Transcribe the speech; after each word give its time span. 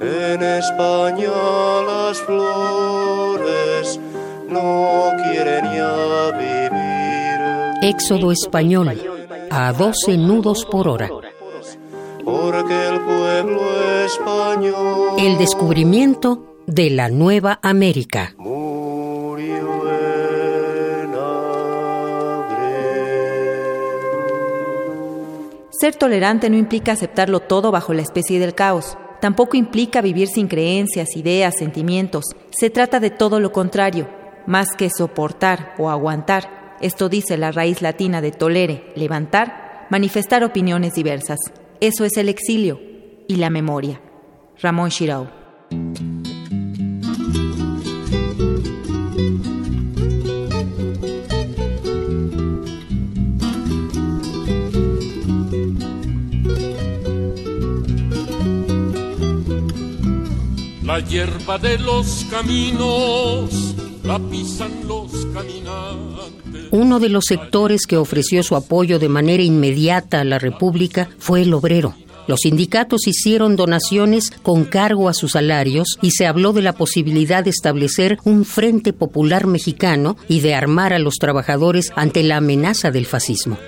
En 0.00 0.42
España 0.42 1.28
las 1.86 2.18
flores 2.22 4.00
no 4.48 5.10
quieren 5.22 5.64
ya 5.74 6.30
vivir. 6.38 7.40
Éxodo 7.82 8.32
español 8.32 8.98
a 9.50 9.72
12 9.72 10.16
nudos 10.16 10.64
por 10.64 10.88
hora. 10.88 11.10
Porque 12.24 12.88
el 12.88 13.00
pueblo 13.00 13.60
español 14.06 15.18
El 15.18 15.36
descubrimiento 15.36 16.46
de 16.66 16.90
la 16.90 17.08
Nueva 17.10 17.58
América. 17.62 18.34
murió 18.38 19.58
en 19.90 21.14
abril. 21.14 22.70
Ser 25.70 25.94
tolerante 25.96 26.48
no 26.48 26.56
implica 26.56 26.92
aceptarlo 26.92 27.40
todo 27.40 27.70
bajo 27.70 27.92
la 27.92 28.02
especie 28.02 28.38
del 28.40 28.54
caos. 28.54 28.96
Tampoco 29.20 29.56
implica 29.56 30.00
vivir 30.00 30.28
sin 30.28 30.48
creencias, 30.48 31.16
ideas, 31.16 31.54
sentimientos. 31.58 32.24
Se 32.50 32.70
trata 32.70 33.00
de 33.00 33.10
todo 33.10 33.38
lo 33.38 33.52
contrario, 33.52 34.08
más 34.46 34.68
que 34.76 34.90
soportar 34.90 35.74
o 35.78 35.90
aguantar. 35.90 36.76
Esto 36.80 37.08
dice 37.08 37.36
la 37.36 37.52
raíz 37.52 37.82
latina 37.82 38.20
de 38.22 38.32
tolere, 38.32 38.92
levantar, 38.96 39.86
manifestar 39.90 40.42
opiniones 40.42 40.94
diversas. 40.94 41.38
Eso 41.80 42.04
es 42.04 42.16
el 42.16 42.28
exilio 42.28 42.80
y 43.28 43.36
la 43.36 43.50
memoria. 43.50 44.00
Ramón 44.60 44.88
Shirao. 44.88 46.09
La 60.90 60.98
hierba 60.98 61.56
de 61.56 61.78
los 61.78 62.26
caminos 62.32 63.76
la 64.02 64.18
pisan 64.28 64.72
los 64.88 65.24
caminantes. 65.32 66.66
Uno 66.72 66.98
de 66.98 67.08
los 67.08 67.26
sectores 67.26 67.86
que 67.86 67.96
ofreció 67.96 68.42
su 68.42 68.56
apoyo 68.56 68.98
de 68.98 69.08
manera 69.08 69.40
inmediata 69.40 70.18
a 70.18 70.24
la 70.24 70.40
República 70.40 71.08
fue 71.16 71.42
el 71.42 71.54
obrero. 71.54 71.94
Los 72.26 72.40
sindicatos 72.40 73.06
hicieron 73.06 73.54
donaciones 73.54 74.32
con 74.42 74.64
cargo 74.64 75.08
a 75.08 75.14
sus 75.14 75.30
salarios 75.30 75.96
y 76.02 76.10
se 76.10 76.26
habló 76.26 76.52
de 76.52 76.62
la 76.62 76.72
posibilidad 76.72 77.44
de 77.44 77.50
establecer 77.50 78.18
un 78.24 78.44
Frente 78.44 78.92
Popular 78.92 79.46
Mexicano 79.46 80.16
y 80.26 80.40
de 80.40 80.56
armar 80.56 80.92
a 80.92 80.98
los 80.98 81.18
trabajadores 81.20 81.92
ante 81.94 82.24
la 82.24 82.38
amenaza 82.38 82.90
del 82.90 83.06
fascismo. 83.06 83.58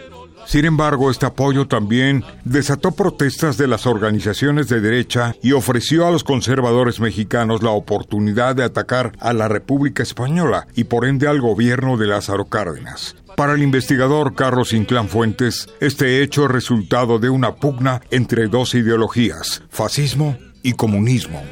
Sin 0.47 0.65
embargo, 0.65 1.11
este 1.11 1.27
apoyo 1.27 1.67
también 1.67 2.25
desató 2.45 2.93
protestas 2.93 3.57
de 3.57 3.67
las 3.69 3.87
organizaciones 3.87 4.69
de 4.69 4.81
derecha 4.81 5.35
y 5.43 5.53
ofreció 5.53 6.07
a 6.07 6.11
los 6.11 6.25
conservadores 6.25 7.01
mexicanos 7.01 7.63
la 7.63 7.71
oportunidad 7.71 8.57
de 8.57 8.65
atacar 8.65 9.13
a 9.21 9.33
la 9.33 9.49
República 9.49 10.03
Española 10.03 10.67
y 10.75 10.85
por 10.85 11.07
ende 11.07 11.29
al 11.29 11.41
gobierno 11.41 11.97
de 11.97 12.07
Lázaro 12.07 12.47
Cárdenas. 12.47 13.17
Para 13.37 13.55
el 13.55 13.63
investigador 13.63 14.35
Carlos 14.35 14.73
Inclán 14.73 15.09
Fuentes, 15.09 15.69
este 15.81 16.23
hecho 16.23 16.45
es 16.45 16.51
resultado 16.51 17.19
de 17.19 17.31
una 17.31 17.55
pugna 17.55 18.03
entre 18.11 18.49
dos 18.49 18.75
ideologías, 18.75 19.63
fascismo 19.71 20.37
y 20.63 20.75
comunismo. 20.75 21.43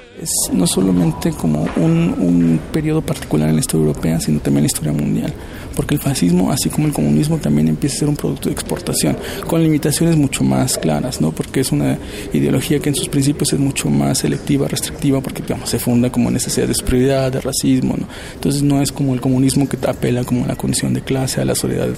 No 0.52 0.66
solamente 0.66 1.32
como 1.32 1.66
un, 1.76 2.60
periodo 2.72 3.02
particular 3.02 3.48
en 3.48 3.56
la 3.56 3.60
historia 3.60 3.86
europea, 3.86 4.20
sino 4.20 4.40
también 4.40 4.58
en 4.58 4.62
la 4.64 4.66
historia 4.66 4.92
mundial. 4.92 5.32
Porque 5.74 5.94
el 5.94 6.00
fascismo, 6.00 6.50
así 6.50 6.68
como 6.68 6.86
el 6.86 6.92
comunismo, 6.92 7.38
también 7.38 7.68
empieza 7.68 7.96
a 7.96 7.98
ser 8.00 8.08
un 8.08 8.16
producto 8.16 8.48
de 8.48 8.52
exportación, 8.52 9.16
con 9.46 9.62
limitaciones 9.62 10.16
mucho 10.16 10.44
más 10.44 10.76
claras, 10.78 11.20
¿no? 11.20 11.32
Porque 11.32 11.60
es 11.60 11.72
una 11.72 11.98
ideología 12.32 12.80
que 12.80 12.90
en 12.90 12.94
sus 12.94 13.08
principios 13.08 13.52
es 13.52 13.58
mucho 13.58 13.88
más 13.88 14.18
selectiva, 14.18 14.68
restrictiva, 14.68 15.20
porque 15.20 15.42
digamos, 15.42 15.70
se 15.70 15.78
funda 15.78 16.10
como 16.10 16.30
necesidad 16.30 16.66
de 16.66 16.74
superioridad, 16.74 17.32
de 17.32 17.40
racismo, 17.40 17.94
¿no? 17.96 18.06
Entonces 18.34 18.62
no 18.62 18.82
es 18.82 18.92
como 18.92 19.14
el 19.14 19.20
comunismo 19.20 19.68
que 19.68 19.78
apela 19.86 20.24
como 20.24 20.44
a 20.44 20.48
la 20.48 20.56
condición 20.56 20.92
de 20.92 21.02
clase, 21.02 21.40
a 21.40 21.44
la 21.44 21.54
soledad 21.54 21.88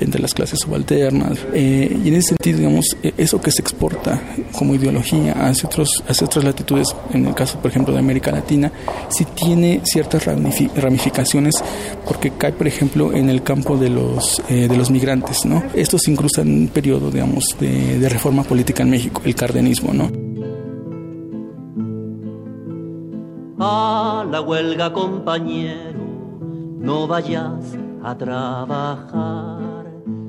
entre 0.00 0.20
las 0.20 0.34
clases 0.34 0.60
subalternas. 0.60 1.38
Eh, 1.54 1.98
y 2.04 2.08
en 2.08 2.14
ese 2.14 2.28
sentido, 2.28 2.58
digamos, 2.58 2.96
eh, 3.02 3.12
eso 3.16 3.40
que 3.40 3.50
se 3.50 3.62
exporta 3.62 4.20
como 4.52 4.74
ideología 4.74 5.32
hacia, 5.32 5.68
otros, 5.68 6.02
hacia 6.06 6.26
otras 6.26 6.44
latitudes, 6.44 6.88
en 7.12 7.26
el 7.26 7.34
caso, 7.34 7.58
por 7.58 7.71
ejemplo, 7.72 7.92
de 7.94 8.00
América 8.00 8.30
Latina, 8.30 8.70
sí 9.08 9.24
tiene 9.34 9.80
ciertas 9.84 10.26
ramifi- 10.26 10.70
ramificaciones, 10.76 11.54
porque 12.06 12.30
cae, 12.36 12.52
por 12.52 12.66
ejemplo, 12.66 13.12
en 13.12 13.28
el 13.30 13.42
campo 13.42 13.76
de 13.76 13.88
los, 13.90 14.40
eh, 14.48 14.68
de 14.68 14.76
los 14.76 14.90
migrantes, 14.90 15.44
¿no? 15.44 15.62
Esto 15.74 15.98
se 15.98 16.10
incrusta 16.10 16.42
en 16.42 16.48
un 16.54 16.68
periodo, 16.68 17.10
digamos, 17.10 17.44
de, 17.58 17.98
de 17.98 18.08
reforma 18.08 18.42
política 18.44 18.82
en 18.82 18.90
México, 18.90 19.22
el 19.24 19.34
cardenismo, 19.34 19.92
¿no? 19.92 20.10
A 23.58 24.24
la 24.30 24.40
huelga, 24.40 24.92
compañero, 24.92 26.00
no 26.78 27.06
vayas 27.06 27.64
a 28.02 28.16
trabajar. 28.16 29.71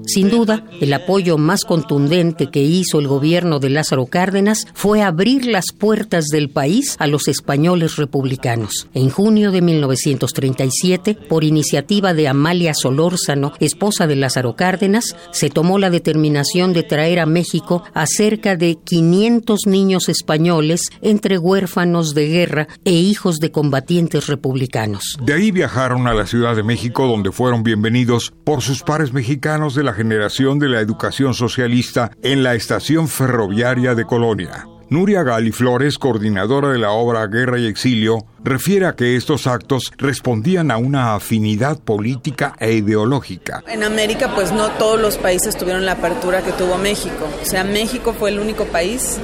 Sin 0.06 0.30
duda, 0.30 0.66
el 0.82 0.94
apoyo 0.94 1.38
más 1.38 1.64
contundente 1.64 2.50
que 2.50 2.62
hizo 2.62 3.00
el 3.00 3.08
gobierno 3.08 3.60
de 3.60 3.70
Lázaro 3.70 4.06
Cárdenas 4.08 4.68
fue 4.74 5.02
abrir 5.02 5.46
las 5.46 5.72
puertas 5.72 6.26
del 6.28 6.50
país 6.50 6.96
a 7.00 7.08
los 7.08 7.28
españoles 7.28 7.96
republicanos. 7.96 8.88
En 8.94 9.10
junio 9.10 9.52
de 9.52 9.62
1937, 9.62 11.18
por 11.30 11.44
iniciativa 11.44 12.14
de 12.14 12.28
Amalia 12.28 12.74
Solórzano, 12.74 13.54
esposa 13.60 14.06
de 14.08 14.16
Lázaro 14.18 14.56
Cárdenas, 14.56 15.16
se 15.32 15.50
tomó 15.50 15.80
la 15.80 15.90
determinación 15.90 16.74
de 16.74 16.84
traer 16.84 17.20
a 17.20 17.26
México 17.26 17.84
a 17.94 18.06
cerca 18.06 18.56
de 18.56 18.78
500 18.84 19.68
niños 19.68 20.10
españoles 20.10 20.90
entre 21.02 21.38
huérfanos 21.38 22.14
de 22.14 22.28
guerra 22.28 22.68
e 22.84 22.92
hijos 22.92 23.40
de 23.40 23.52
combatientes 23.52 24.28
republicanos. 24.28 25.18
De 25.24 25.34
ahí 25.34 25.52
viajaron 25.52 26.08
a 26.08 26.14
la 26.14 26.26
Ciudad 26.26 26.56
de 26.56 26.64
México 26.64 27.08
donde 27.08 27.32
fueron 27.32 27.64
bienvenidos 27.64 28.34
por 28.44 28.62
sus 28.62 28.84
pares 28.84 29.14
mexicanos 29.14 29.76
de 29.76 29.84
generación 29.94 30.60
de 30.60 30.70
la 30.70 30.80
educación 30.80 31.34
socialista 31.34 32.12
en 32.22 32.44
la 32.44 32.56
estación 32.56 33.08
ferroviaria 33.08 33.96
de 33.96 34.06
Colonia. 34.06 34.68
Nuria 34.90 35.24
Gali 35.24 35.52
Flores, 35.52 35.98
coordinadora 35.98 36.70
de 36.70 36.78
la 36.78 36.92
obra 36.92 37.26
Guerra 37.26 37.58
y 37.58 37.66
Exilio, 37.66 38.28
refiere 38.44 38.86
a 38.86 38.94
que 38.94 39.16
estos 39.16 39.48
actos 39.48 39.92
respondían 39.98 40.70
a 40.70 40.78
una 40.78 41.16
afinidad 41.16 41.80
política 41.80 42.54
e 42.60 42.74
ideológica. 42.74 43.64
En 43.68 43.84
América, 43.84 44.36
pues 44.36 44.52
no 44.52 44.70
todos 44.72 45.02
los 45.02 45.18
países 45.18 45.58
tuvieron 45.58 45.86
la 45.86 45.94
apertura 45.94 46.44
que 46.44 46.52
tuvo 46.52 46.78
México. 46.78 47.28
O 47.42 47.46
sea, 47.46 47.64
México 47.64 48.14
fue 48.14 48.30
el 48.30 48.40
único 48.40 48.66
país 48.66 49.18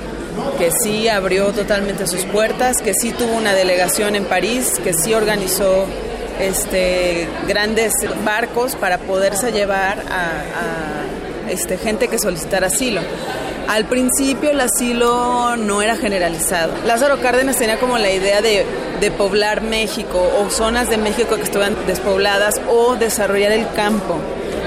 que 0.58 0.72
sí 0.72 1.08
abrió 1.08 1.52
totalmente 1.52 2.08
sus 2.08 2.26
puertas, 2.26 2.78
que 2.84 2.94
sí 2.94 3.12
tuvo 3.12 3.36
una 3.36 3.54
delegación 3.54 4.16
en 4.16 4.26
París, 4.26 4.80
que 4.84 4.94
sí 4.94 5.14
organizó 5.14 5.86
este, 6.40 7.28
grandes 7.48 7.94
barcos 8.24 8.76
para 8.76 8.98
poderse 8.98 9.52
llevar 9.52 10.00
a, 10.10 10.24
a, 10.26 11.52
este, 11.52 11.78
gente 11.78 12.08
que 12.08 12.18
solicitara 12.18 12.68
asilo. 12.68 13.02
Al 13.68 13.86
principio 13.86 14.50
el 14.50 14.60
asilo 14.62 15.56
no 15.58 15.82
era 15.82 15.96
generalizado. 15.96 16.74
Lázaro 16.86 17.20
Cárdenas 17.22 17.58
tenía 17.58 17.80
como 17.80 17.98
la 18.00 18.10
idea 18.10 18.42
de, 18.42 18.66
de 19.00 19.12
poblar 19.12 19.62
México 19.62 20.20
o 20.40 20.50
zonas 20.50 20.90
de 20.90 20.98
México 20.98 21.36
que 21.36 21.44
estuvieran 21.44 21.76
despobladas 21.86 22.60
o 22.68 22.96
desarrollar 22.96 23.52
el 23.52 23.72
campo. 23.74 24.18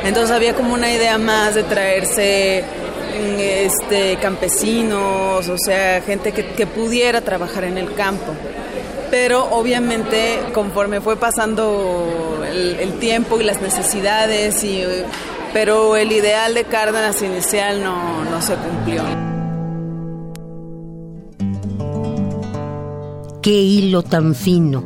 Entonces 0.04 0.30
había 0.30 0.54
como 0.54 0.74
una 0.74 0.92
idea 0.92 1.18
más 1.18 1.54
de 1.54 1.64
traerse 1.64 2.64
este, 3.38 4.16
campesinos, 4.16 5.48
o 5.48 5.58
sea, 5.58 6.00
gente 6.02 6.32
que, 6.32 6.46
que 6.46 6.66
pudiera 6.66 7.20
trabajar 7.20 7.64
en 7.64 7.78
el 7.78 7.94
campo 7.94 8.32
pero 9.12 9.44
obviamente 9.50 10.40
conforme 10.54 11.02
fue 11.02 11.18
pasando 11.18 12.42
el, 12.50 12.98
tiempo 12.98 13.38
y 13.38 13.44
las 13.44 13.60
necesidades, 13.60 14.64
y, 14.64 14.84
pero 15.52 15.96
el 15.96 16.12
ideal 16.12 16.54
de 16.54 16.64
Cárdenas 16.64 17.20
inicial 17.20 17.84
no, 17.84 18.24
no 18.24 18.40
se 18.40 18.54
cumplió. 18.54 19.02
Qué 23.42 23.50
hilo 23.50 24.02
tan 24.02 24.34
fino, 24.34 24.82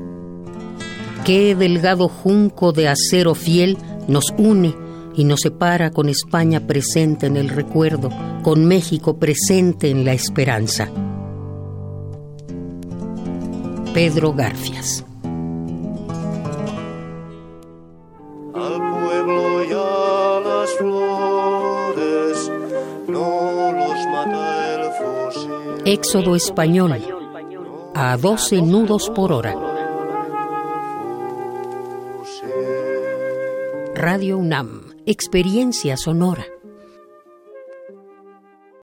qué 1.25 1.55
delgado 1.55 2.09
junco 2.09 2.73
de 2.73 2.89
acero 2.89 3.37
fiel 3.37 3.79
nos 4.09 4.35
une 4.37 4.75
y 5.15 5.23
nos 5.23 5.43
separa 5.43 5.93
con 5.93 6.09
España 6.09 6.67
presente 6.67 7.27
en 7.27 7.37
el 7.37 7.49
recuerdo, 7.49 8.11
con 8.43 8.65
México 8.65 9.21
presente 9.21 9.89
en 9.89 10.05
la 10.05 10.15
esperanza. 10.15 10.91
Pedro 13.97 14.35
Garfias. 14.35 15.07
Al 18.55 18.77
pueblo 18.93 19.65
y 19.65 19.73
a 19.73 20.41
las 20.45 20.71
flores 20.77 22.53
no 23.09 23.73
los 23.73 24.07
mata 24.13 24.75
el 24.75 24.83
fusil. 24.93 25.51
Éxodo 25.87 26.37
español 26.37 26.93
a 27.95 28.19
12 28.19 28.61
nudos 28.61 29.09
por 29.09 29.33
hora. 29.33 29.55
Radio 33.95 34.37
UNAM, 34.37 34.93
experiencia 35.07 35.97
sonora. 35.97 36.45